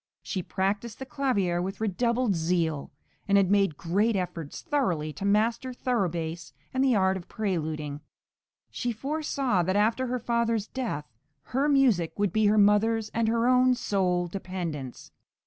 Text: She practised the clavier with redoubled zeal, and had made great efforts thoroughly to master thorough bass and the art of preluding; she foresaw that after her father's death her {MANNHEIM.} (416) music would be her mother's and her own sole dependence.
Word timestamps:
She 0.23 0.41
practised 0.41 0.97
the 0.97 1.05
clavier 1.05 1.61
with 1.61 1.79
redoubled 1.79 2.33
zeal, 2.33 2.89
and 3.27 3.37
had 3.37 3.51
made 3.51 3.77
great 3.77 4.15
efforts 4.15 4.63
thoroughly 4.63 5.13
to 5.13 5.25
master 5.25 5.73
thorough 5.73 6.09
bass 6.09 6.53
and 6.73 6.83
the 6.83 6.95
art 6.95 7.17
of 7.17 7.27
preluding; 7.27 8.01
she 8.71 8.91
foresaw 8.91 9.61
that 9.61 9.75
after 9.75 10.07
her 10.07 10.17
father's 10.17 10.65
death 10.65 11.05
her 11.53 11.67
{MANNHEIM.} 11.69 11.75
(416) 11.75 11.83
music 11.85 12.13
would 12.17 12.33
be 12.33 12.47
her 12.47 12.57
mother's 12.57 13.09
and 13.09 13.27
her 13.27 13.47
own 13.47 13.75
sole 13.75 14.25
dependence. 14.27 15.11